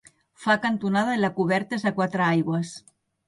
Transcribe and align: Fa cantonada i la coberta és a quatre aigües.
Fa 0.45 0.53
cantonada 0.63 1.13
i 1.17 1.19
la 1.19 1.31
coberta 1.37 1.79
és 1.79 1.85
a 1.89 1.93
quatre 2.01 2.25
aigües. 2.31 2.73